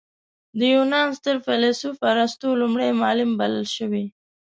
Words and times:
د 0.57 0.59
یونان 0.75 1.07
ستر 1.17 1.35
فیلسوف 1.45 1.97
ارسطو 2.11 2.49
لومړی 2.61 2.89
معلم 3.01 3.31
بلل 3.39 3.65
شوی. 3.75 4.05